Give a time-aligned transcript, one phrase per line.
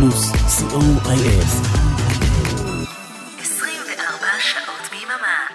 [0.00, 1.44] פלוס, co.il
[3.38, 5.48] 24 שעות ביממה.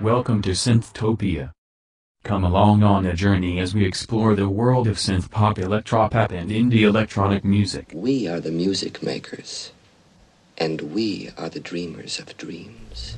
[0.00, 1.52] Welcome to Synthtopia.
[2.24, 6.50] Come along on a journey as we explore the world of synth pop, electropop, and
[6.50, 7.92] indie electronic music.
[7.94, 9.70] We are the music makers,
[10.58, 13.16] and we are the dreamers of dreams.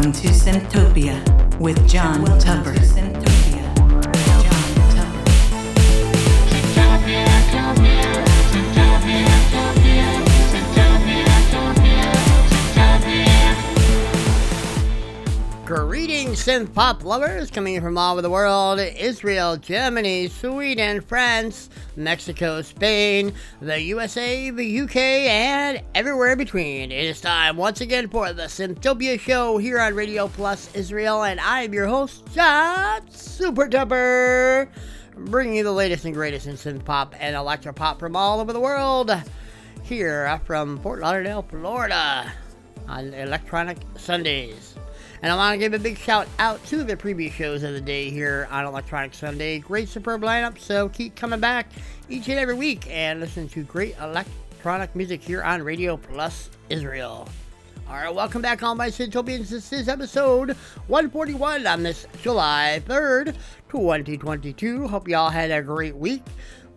[0.00, 2.72] Welcome to Synthtopia with John Tupper.
[15.70, 22.60] Greetings, synth pop lovers coming from all over the world Israel, Germany, Sweden, France, Mexico,
[22.60, 26.90] Spain, the USA, the UK, and everywhere in between.
[26.90, 31.38] It is time once again for the Synthtopia Show here on Radio Plus Israel, and
[31.38, 34.68] I am your host, John Super Tupper,
[35.14, 38.52] bringing you the latest and greatest in synth pop and electro pop from all over
[38.52, 39.12] the world.
[39.84, 42.32] Here from Fort Lauderdale, Florida,
[42.88, 44.74] on Electronic Sundays.
[45.22, 47.80] And I want to give a big shout out to the previous shows of the
[47.80, 49.58] day here on Electronic Sunday.
[49.58, 51.66] Great, superb lineup, so keep coming back
[52.08, 57.28] each and every week and listen to great electronic music here on Radio Plus Israel.
[57.86, 59.50] All right, welcome back, all my Synthtopians.
[59.50, 63.34] This is episode 141 on this July 3rd,
[63.68, 64.88] 2022.
[64.88, 66.22] Hope you all had a great week.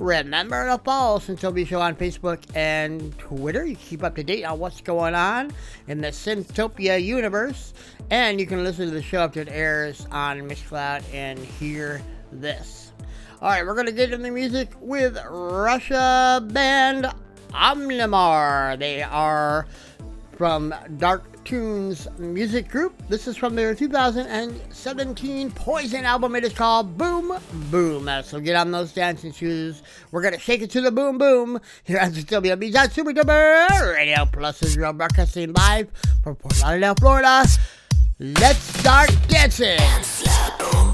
[0.03, 3.65] Remember to follow Synthtopia Show on Facebook and Twitter.
[3.65, 5.53] You keep up to date on what's going on
[5.87, 7.73] in the Synthtopia universe.
[8.09, 12.01] And you can listen to the show after it airs on Mixcloud and hear
[12.33, 12.91] this.
[13.41, 17.07] All right, we're going to get into the music with Russia band
[17.53, 18.77] Omnimar.
[18.77, 19.67] They are
[20.33, 22.93] from Dark Tunes Music Group.
[23.09, 26.35] This is from their 2017 Poison album.
[26.35, 27.37] It is called Boom
[27.69, 28.09] Boom.
[28.23, 29.83] So get on those dancing shoes.
[30.11, 33.93] We're going to shake it to the boom boom here on Beats on Super Duper
[33.93, 35.89] Radio Plus Israel broadcasting live
[36.23, 37.45] from Fort Lauderdale, Florida.
[38.19, 39.79] Let's start dancing.
[40.59, 40.92] Boom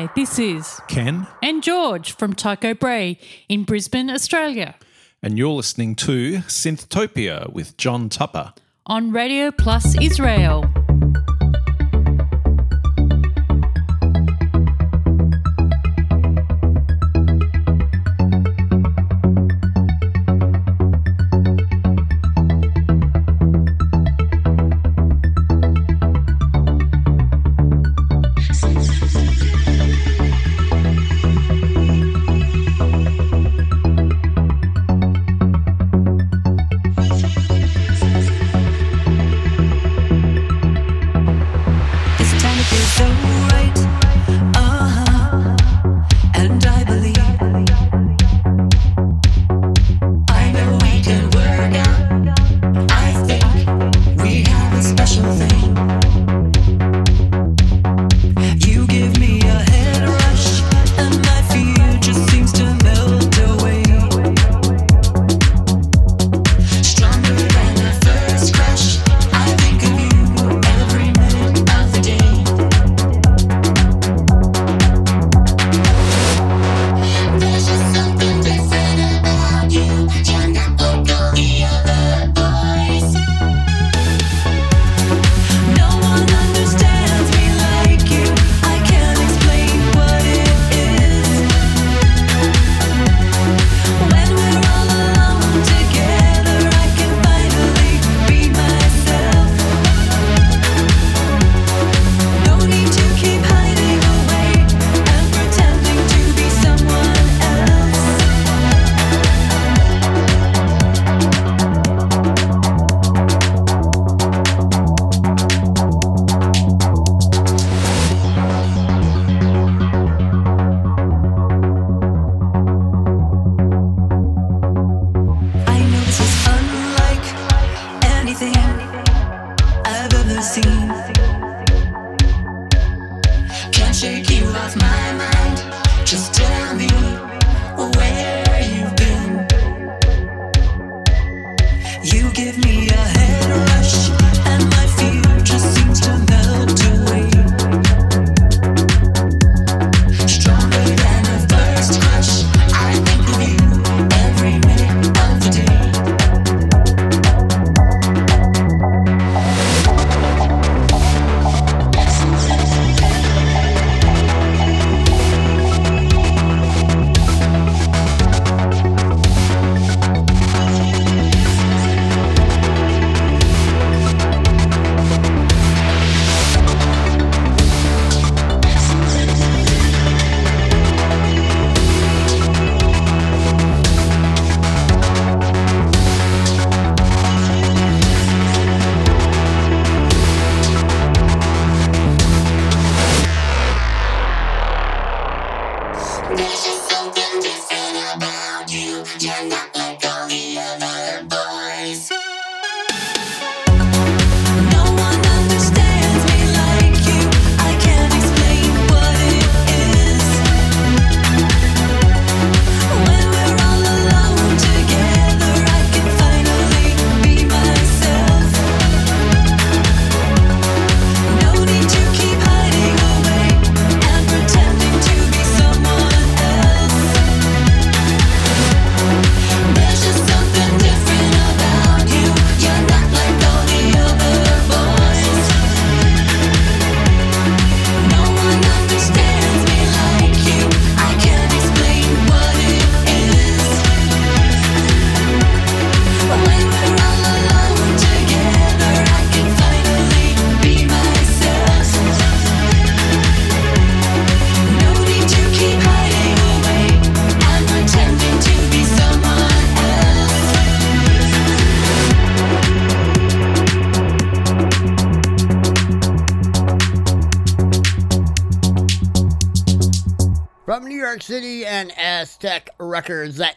[0.00, 3.18] Hi, this is Ken and George from Tycho Brahe
[3.50, 4.74] in Brisbane, Australia.
[5.22, 8.54] And you're listening to Synthtopia with John Tupper
[8.86, 10.64] on Radio Plus Israel.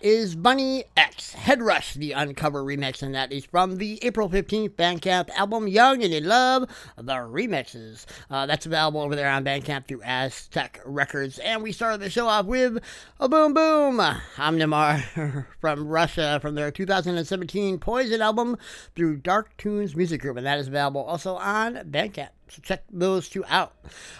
[0.03, 4.72] is Bunny X Head Rush, the Uncover remix, and that is from the April 15th
[4.72, 8.05] Bandcamp album Young and in Love, the remixes.
[8.29, 11.39] Uh, that's available over there on Bandcamp through Aztec Records.
[11.39, 12.83] And we started the show off with
[13.17, 13.98] a boom boom.
[14.36, 18.57] Omnimar from Russia from their 2017 Poison album
[18.95, 22.29] through Dark Tunes Music Group, and that is available also on Bandcamp.
[22.53, 23.74] So check those two out.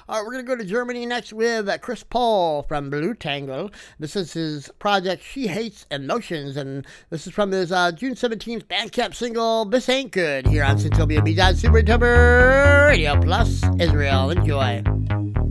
[0.10, 3.72] All right, we're going to go to Germany next with uh, Chris Pohl from Blutengel.
[4.00, 8.64] This is his project, She Hates Emotions, and this is from his uh, June 17th
[8.64, 11.36] Bandcamp single, This Ain't Good, here on Synthtopia B.
[11.54, 14.32] Super Tupper Radio Plus Israel.
[14.32, 15.43] Enjoy.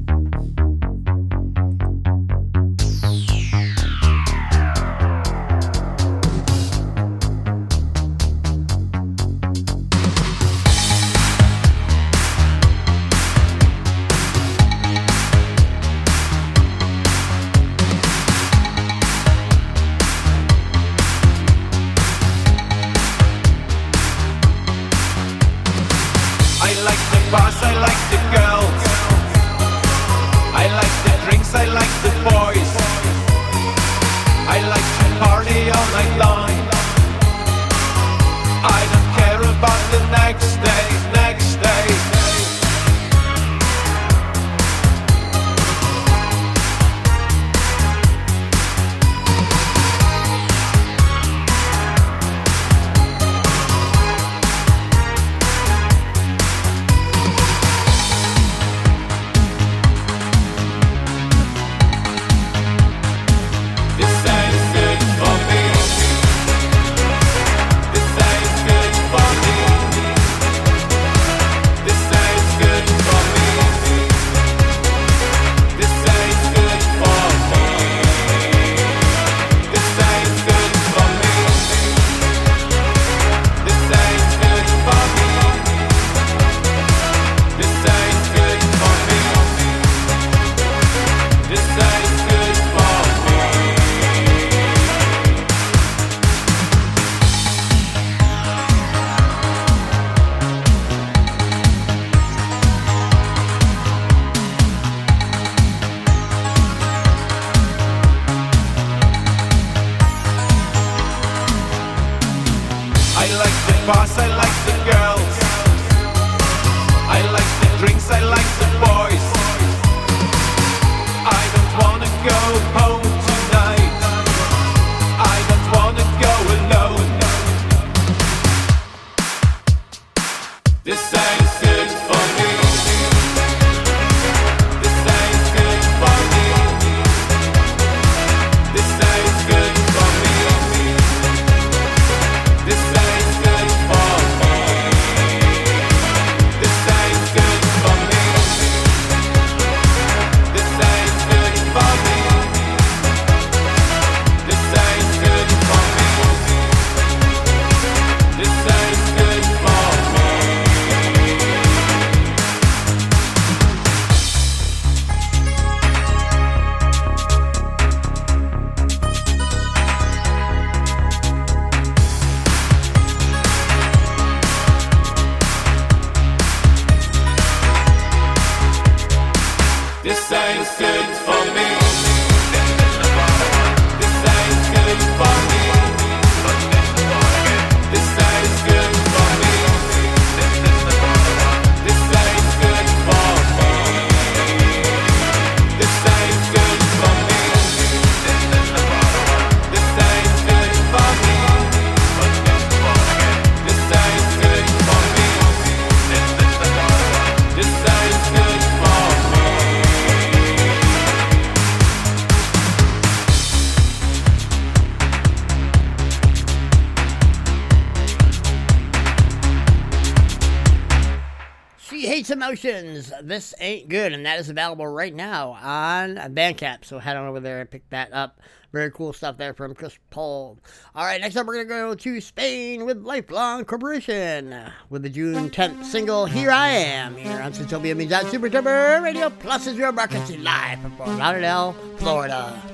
[223.33, 226.85] This ain't good, and that is available right now on Bandcamp.
[226.85, 228.43] So head on over there and pick that up.
[228.75, 230.59] Very cool stuff there from Chris Pohl.
[230.95, 234.55] All right, next up we're gonna go to Spain with Lifelong Corporation
[234.91, 239.31] with the June 10th single "Here I Am" here on Synthtopia Means Super Turbo Radio
[239.31, 242.72] Plus is your broadcasting live from Fort Lauderdale, Florida.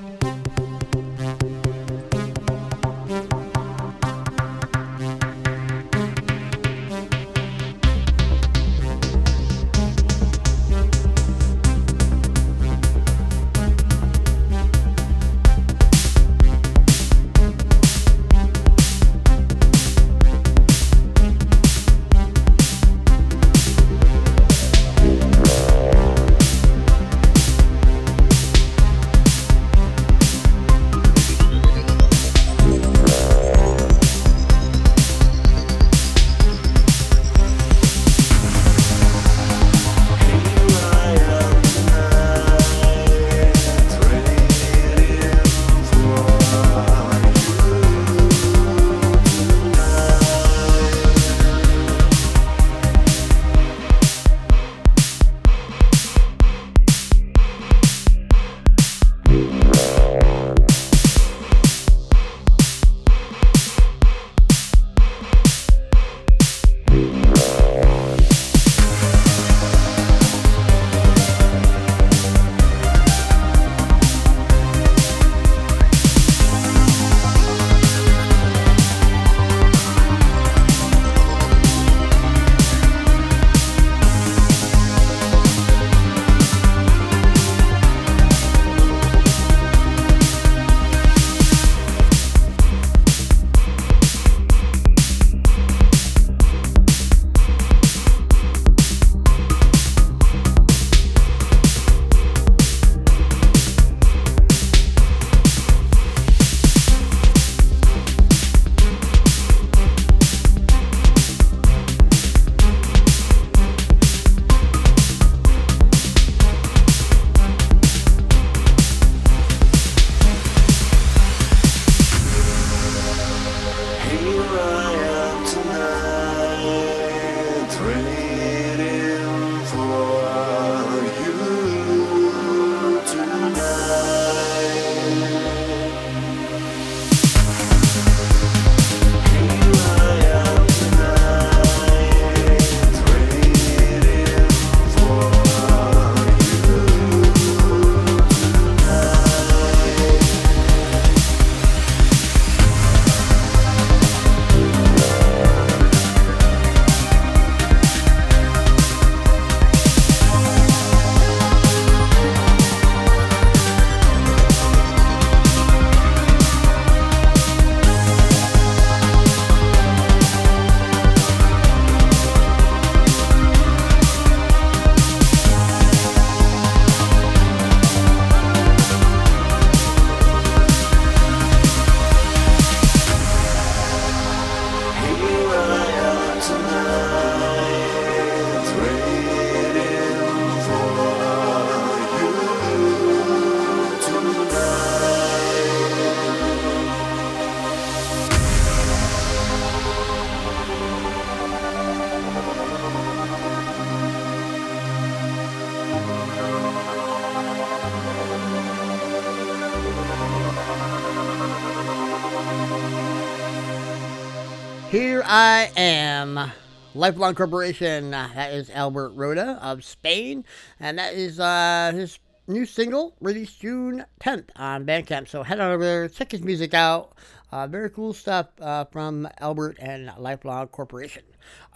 [216.99, 218.13] Lifelong Corporation.
[218.13, 220.43] uh, That is Albert Rhoda of Spain.
[220.79, 225.27] And that is uh, his new single released June 10th on Bandcamp.
[225.29, 227.13] So head on over there, check his music out.
[227.51, 231.23] Uh, very cool stuff uh, from Albert and Lifelong Corporation.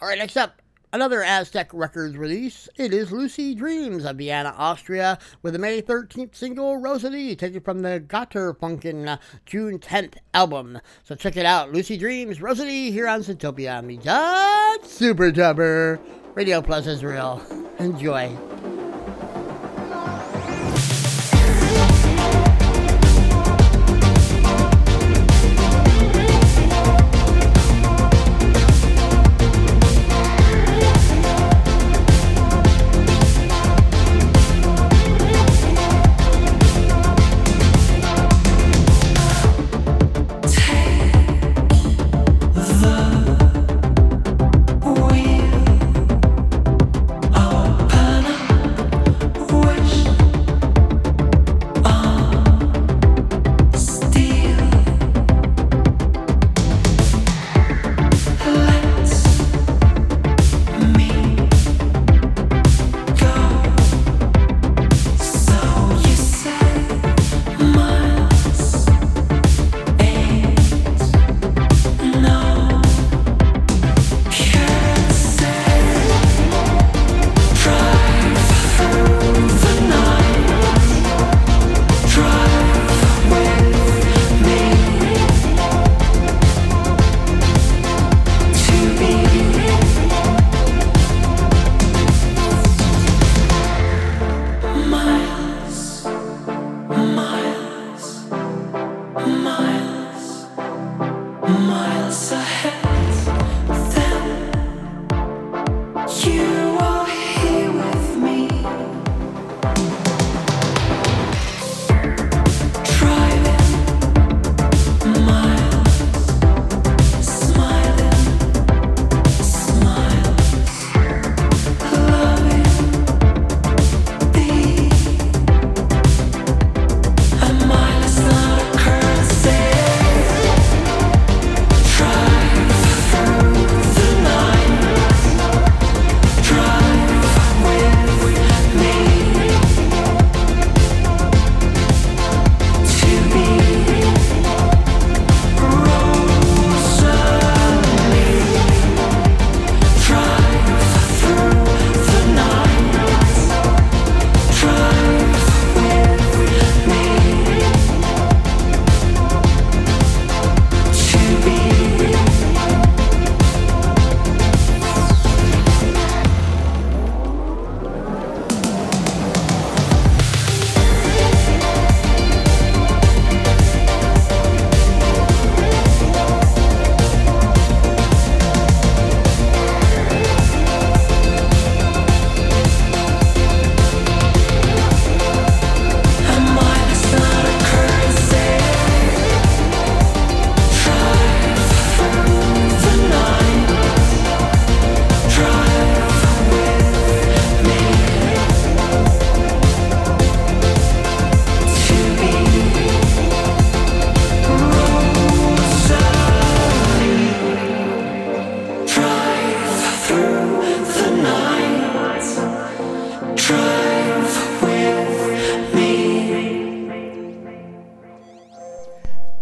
[0.02, 0.63] All right, next up.
[0.94, 2.70] Another Aztec Records release.
[2.76, 7.82] It is Lucy Dreams of Vienna, Austria, with the May 13th single Rosalie, taken from
[7.82, 10.80] the Gotter Funkin' uh, June 10th album.
[11.04, 11.72] So check it out.
[11.72, 13.84] Lucy Dreams, Rosalie, here on Synthtopia.
[13.84, 16.00] Me, John Super Tupper.
[16.36, 17.42] Radio Plus Israel.
[17.80, 18.30] Enjoy.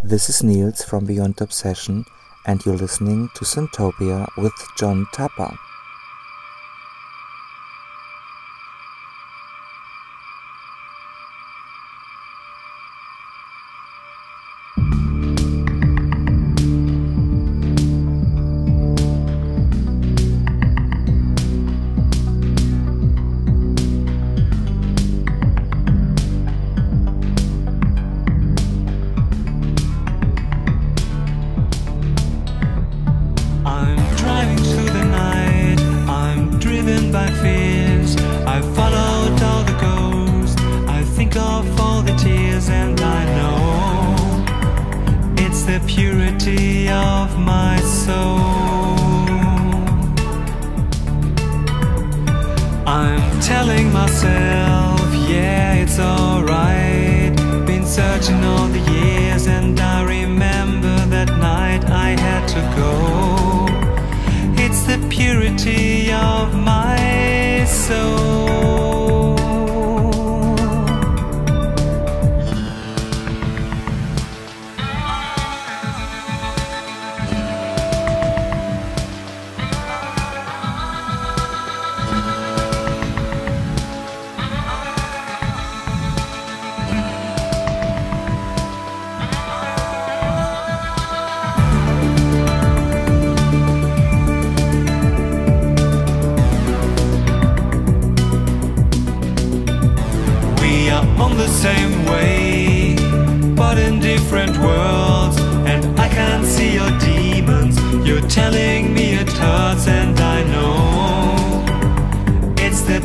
[0.04, 2.04] This is Niels from Beyond Obsession,
[2.44, 5.56] and you're listening to Synthtopia with John Tupper.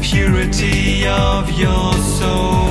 [0.10, 2.63] Purity of your soul.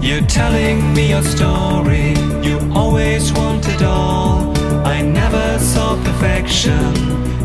[0.00, 2.14] You're telling me your story.
[2.46, 4.56] You always wanted all.
[4.86, 6.94] I never saw perfection.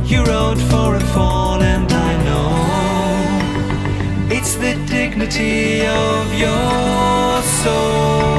[0.06, 2.52] You wrote for a fall, and I know
[4.36, 8.35] it's the dignity of your soul.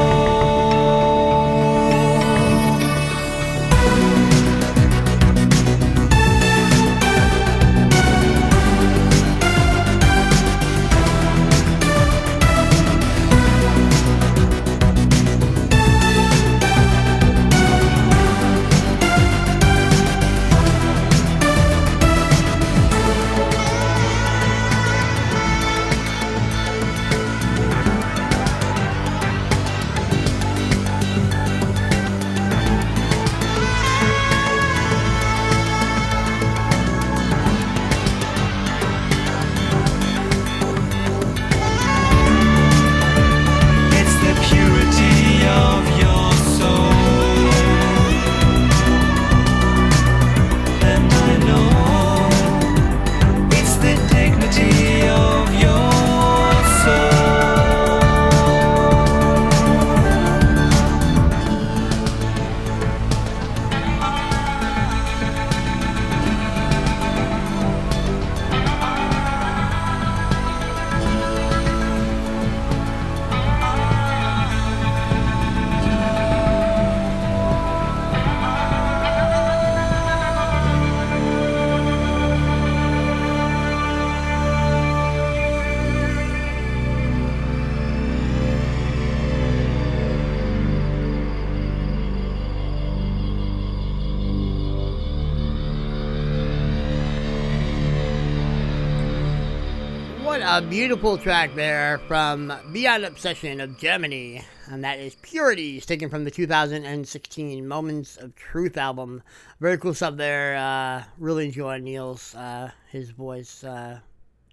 [100.37, 104.44] What a beautiful track there from Beyond Obsession of Germany.
[104.70, 109.22] And that is Purities, taken from the 2016 Moments of Truth album.
[109.61, 110.55] Very cool stuff there.
[110.55, 114.01] Uh, really enjoy Niels', uh, his voice, uh,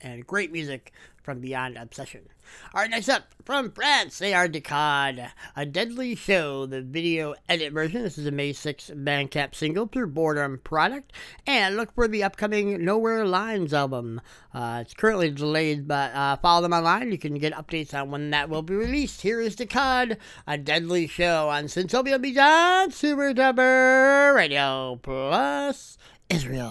[0.02, 2.30] and great music from Beyond Obsession.
[2.74, 7.74] All right, next up from France, they are Decad, A Deadly Show, the video edit
[7.74, 8.04] version.
[8.04, 11.12] This is a May 6th Bandcamp single through Boredom Product.
[11.46, 14.22] And look for the upcoming Nowhere Lines album.
[14.54, 17.12] Uh, it's currently delayed, but uh, follow them online.
[17.12, 19.22] You can get updates on when that will be released.
[19.22, 25.98] Here is Decad, A Deadly Show on Synthtopia Beyond Super Tupper Radio Plus
[26.30, 26.70] Israel.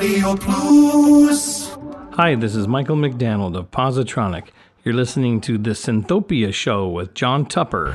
[0.00, 1.76] Audio Plus.
[2.12, 4.44] Hi, this is Michael McDonald of Positronic.
[4.82, 7.92] You're listening to The Synthtopia Show with John Tupper.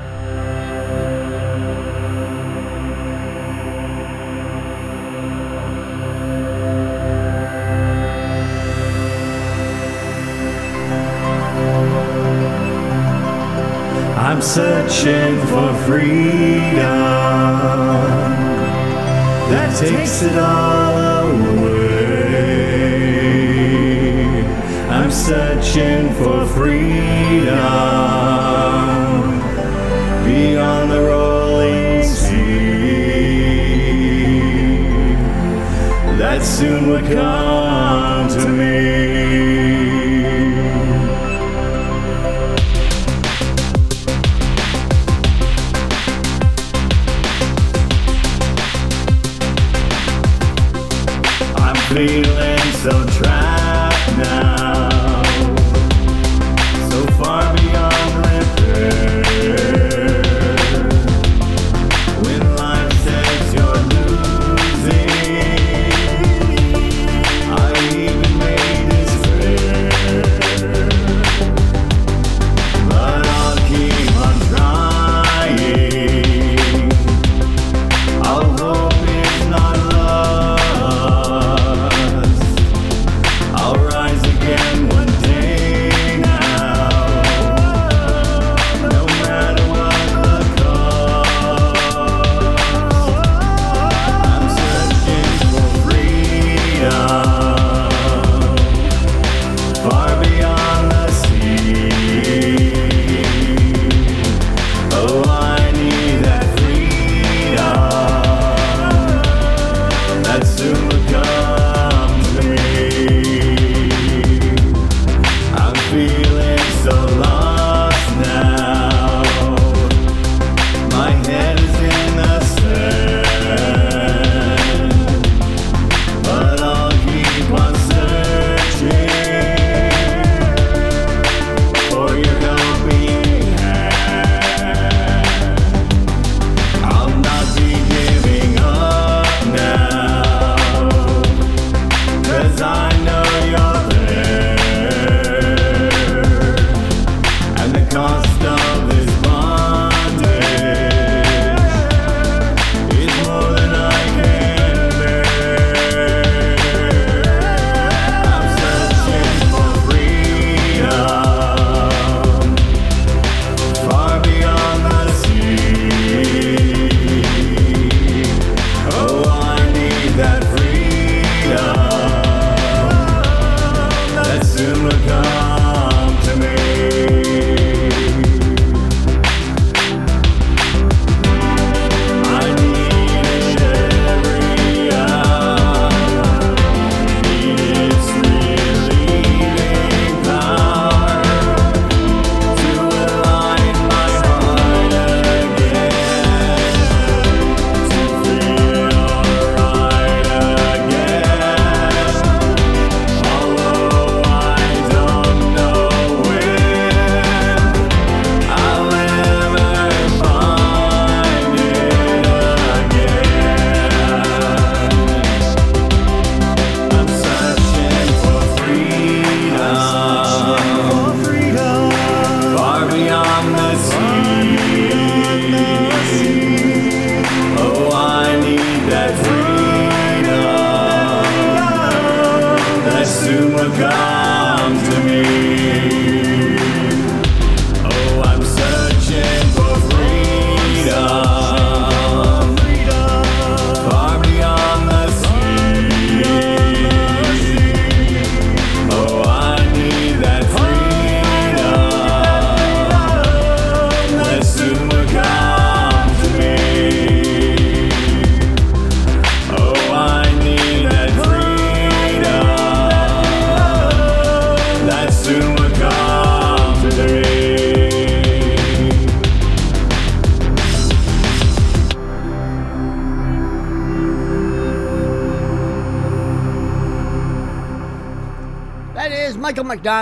[14.16, 16.76] I'm searching for freedom
[19.50, 21.05] that takes it all
[25.16, 27.48] searching for freedom
[30.26, 32.36] beyond the rolling sea
[36.20, 39.06] that soon would come to me.
[51.56, 53.35] I'm feeling so trapped.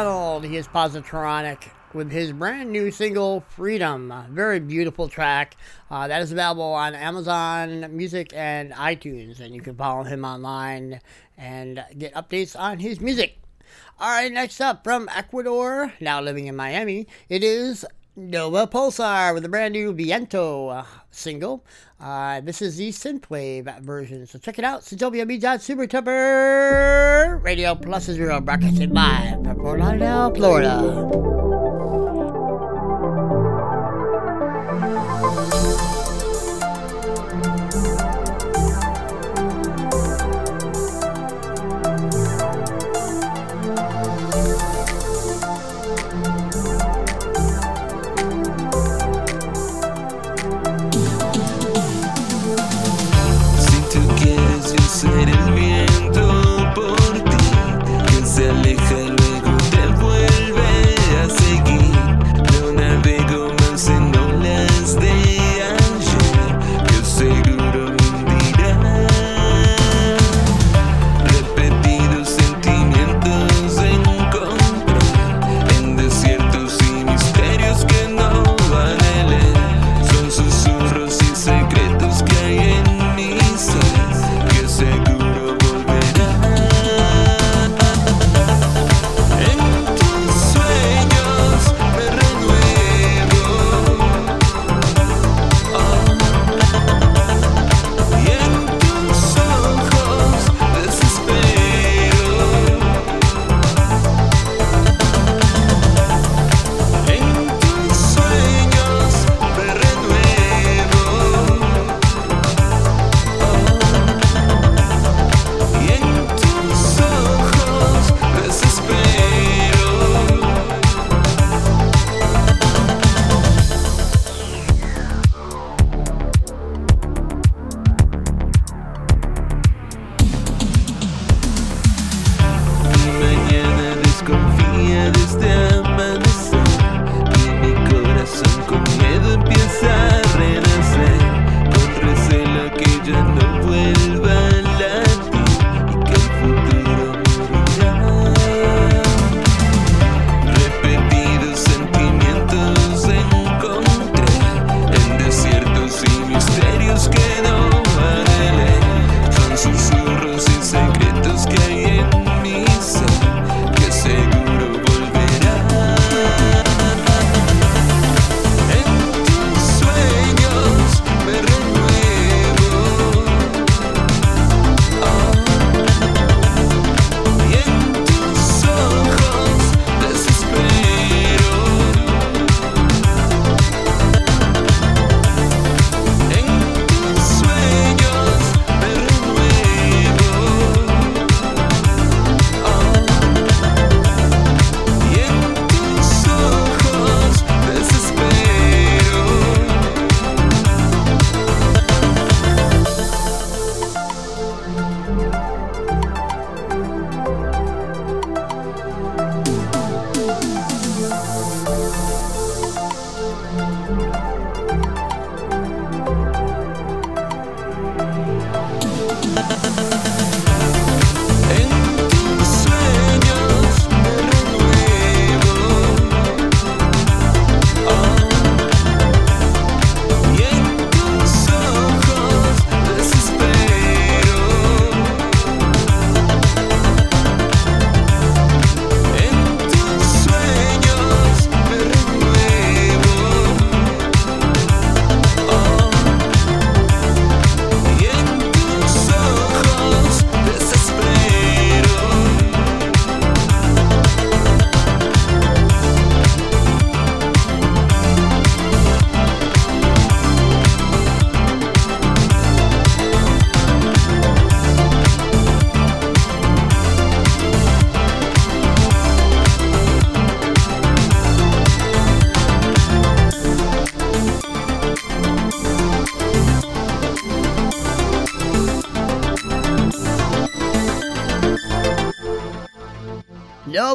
[0.04, 0.44] rattled.
[0.44, 5.56] He is positronic with his brand new single "Freedom," a very beautiful track
[5.90, 11.00] uh, that is available on Amazon Music and iTunes, and you can follow him online
[11.38, 13.38] and get updates on his music.
[13.98, 17.86] All right, next up from Ecuador, now living in Miami, it is
[18.16, 21.66] Nova Pulsar with a brand new Viento uh, single.
[22.00, 24.82] Uh, this is the synthwave version, so check it out.
[24.82, 25.40] Synthtopia B.
[25.58, 31.43] Super Tupper Radio Plus Israel broadcasting live from Fort Lauderdale, Florida.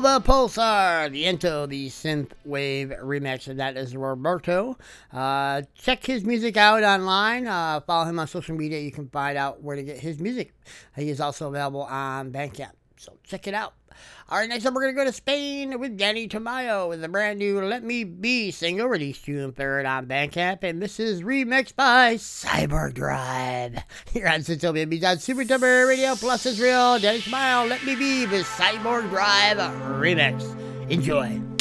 [0.01, 4.79] Nova Pulsar, Viento, the synth wave remix, and that is Roberto.
[5.13, 7.49] Uh, check his music out online.
[7.49, 8.79] Uh, follow him on social media.
[8.79, 10.55] You can find out where to get his music.
[10.95, 12.75] He is also available on Bandcamp.
[12.97, 13.75] So check it out.
[14.31, 17.09] All right, next up, we're going to go to Spain with Danny Tamayo with the
[17.09, 20.63] brand new Let Me Be single released June 3rd on Bandcamp.
[20.63, 23.79] And this is remixed by Cyborg Drive.
[24.13, 26.99] Here on Synthtopia Beats on Super Tupper Radio Plus Israel.
[26.99, 30.45] Danny Tamayo, Let Me Be with Cyborg Drive remix.
[30.91, 31.58] Enjoy.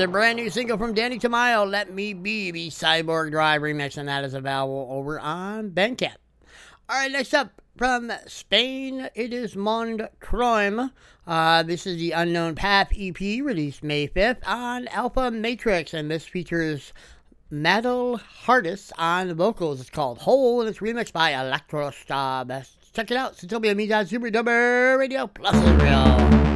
[0.00, 4.08] The brand new single from Danny Tamayo, Let Me Be, the Cyborg Drive remix, and
[4.08, 6.16] that is available over on Bandcamp.
[6.88, 10.90] All right, next up from Spain, it is Mond Crime.
[11.26, 16.24] Uh, this is the Unknown Path EP released May 5th on Alfa Matrix, and this
[16.24, 16.94] features
[17.50, 19.82] Metal Hardest on vocals.
[19.82, 22.66] It's called Hole, and it's remixed by Electrostab.
[22.94, 26.49] Check it out, Synthtopia Media Super Tupper Radio Plus Israel.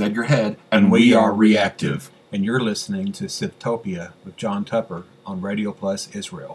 [0.00, 2.10] Edgar Head, and we are reactive.
[2.32, 6.52] And you're listening to Synthtopia with John Tupper on Radio Plus Israel.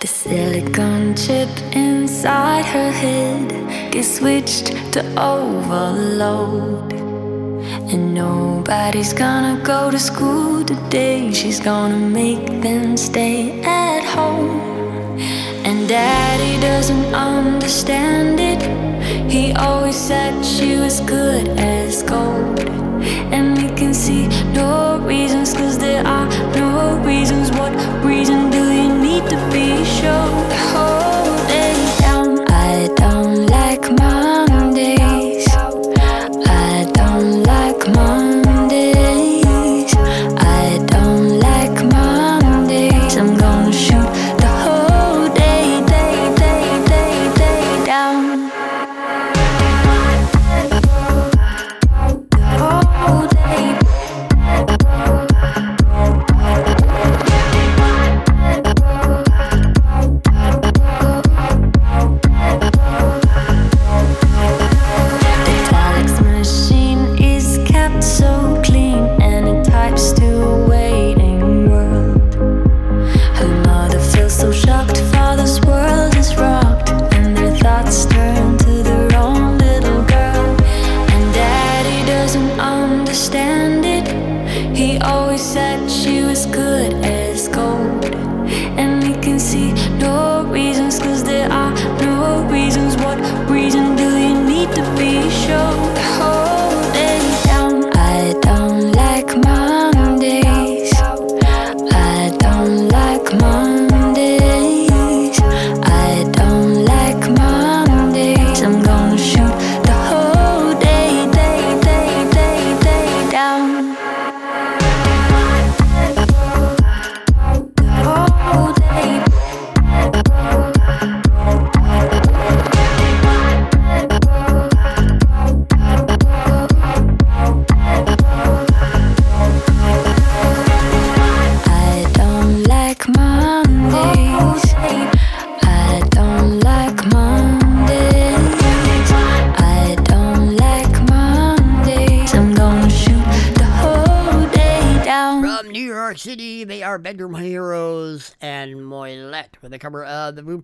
[0.00, 6.87] The silicon chip inside her head gets switched to overload.
[8.18, 11.32] Nobody's gonna go to school today.
[11.32, 14.58] She's gonna make them stay at home.
[15.64, 18.60] And daddy doesn't understand it.
[19.30, 22.58] He always said she was good as gold.
[23.34, 27.52] And we can see no reasons, cause there are no reasons.
[27.52, 27.72] What
[28.04, 28.47] reason?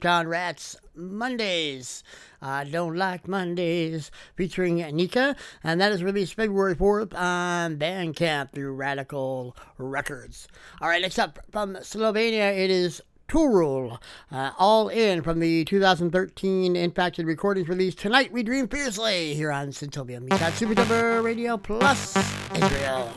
[0.06, 2.04] Of Rats Mondays.
[2.42, 8.74] I don't like Mondays featuring Nika, and that is released February 4th on Bandcamp through
[8.74, 10.46] Radical Records.
[10.82, 13.98] All right, next up from Slovenia, it is Torul,
[14.30, 19.72] uh, all in from the 2013 Impacted Recordings release Tonight We Dream Fiercely here on
[19.72, 22.14] Super Tupper Radio Plus
[22.54, 23.10] Israel.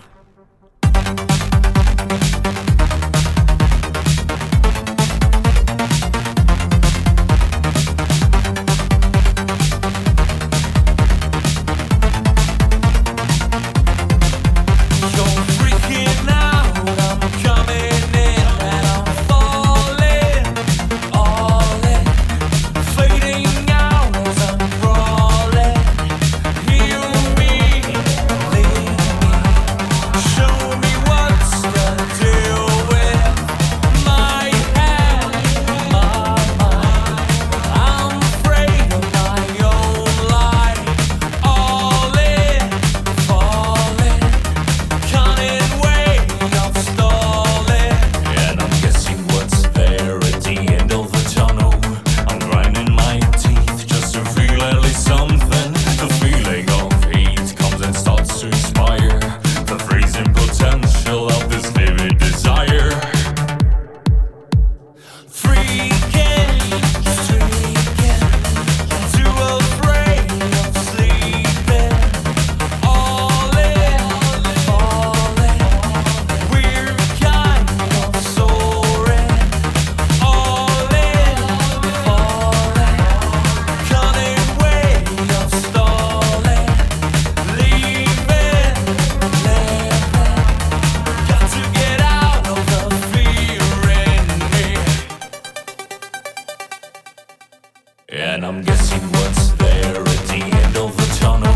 [98.20, 101.54] And I'm guessing what's there at the end of the tunnel.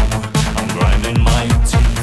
[0.55, 2.00] I'm grinding my teeth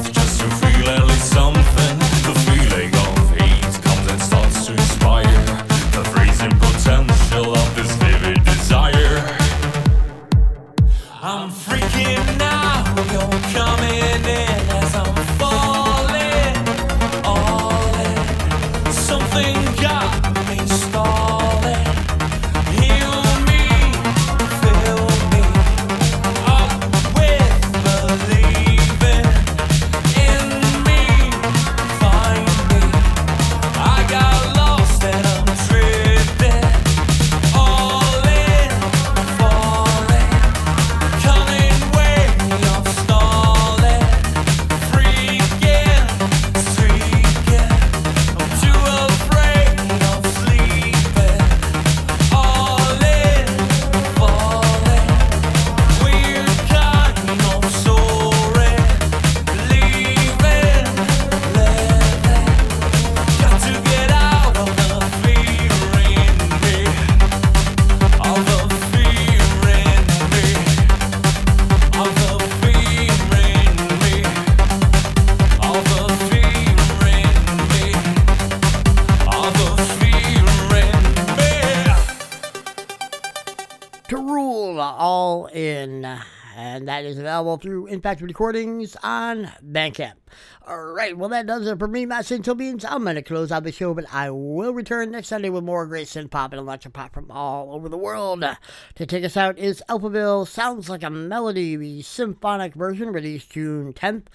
[87.59, 90.15] through Impact Recordings on Bandcamp.
[90.67, 92.85] All right, well that does it for me, Matt Synthtopians.
[92.89, 96.07] I'm gonna close out the show, but I will return next Sunday with more great
[96.07, 98.45] synth pop and electro pop from all over the world.
[98.95, 103.93] To take us out is Alphaville Sounds Like a Melody, the symphonic version released June
[103.93, 104.27] 10th.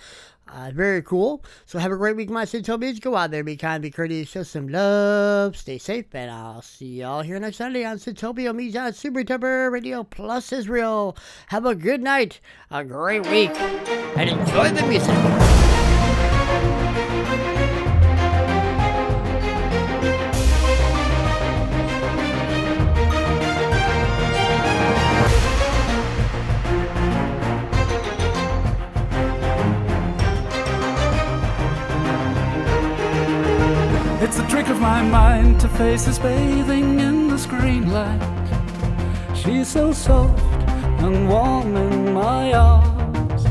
[0.54, 1.44] Uh, very cool.
[1.66, 3.02] So have a great week, my Synthtopians.
[3.02, 7.00] Go out there, be kind, be courteous, show some love, stay safe, and I'll see
[7.00, 11.18] y'all here next Sunday on Synthtopia Media on Super Tupper Radio Plus Israel.
[11.48, 12.40] Have a good night,
[12.70, 13.50] a great week,
[14.16, 15.63] and enjoy the music.
[34.84, 38.20] My mind to face us bathing in the screen light.
[39.34, 40.68] She's so soft
[41.06, 43.46] and warm in my arms.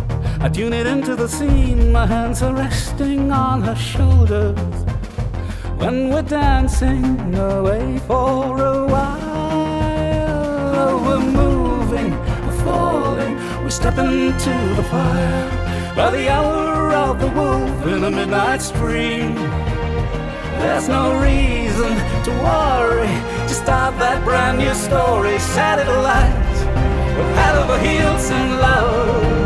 [0.44, 4.84] I tune it into the scene, my hands are resting on her shoulders.
[5.80, 10.20] When we're dancing away for a while,
[11.04, 12.10] we're moving,
[12.44, 15.94] we're falling, we step into the fire.
[15.96, 19.71] By the hour of the wolf in a midnight stream.
[20.62, 21.90] There's no reason
[22.22, 23.14] to worry.
[23.48, 25.36] Just start that brand new story.
[25.40, 26.32] Satellite.
[27.16, 29.41] We're head over heels in love.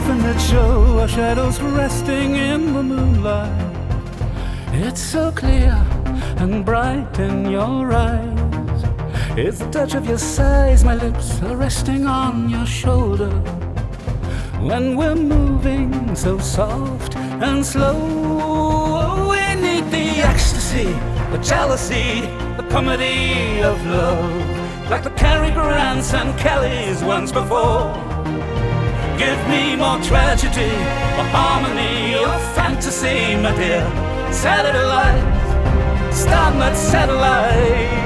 [0.00, 3.74] Definite show of shadows resting in the moonlight.
[4.74, 5.72] It's so clear
[6.36, 8.84] and bright in your eyes.
[9.38, 13.30] It's the touch of your sighs, my lips are resting on your shoulder.
[14.60, 20.92] When we're moving so soft and slow, we need the ecstasy,
[21.32, 22.20] the jealousy,
[22.58, 24.90] the comedy of love.
[24.90, 28.05] Like the Cary Grants and Kellys once before.
[29.18, 30.72] Give me more tragedy,
[31.16, 33.84] more harmony, or fantasy, my dear.
[34.30, 35.24] Satellite,
[36.12, 36.76] satellite.
[36.76, 38.05] Satellite,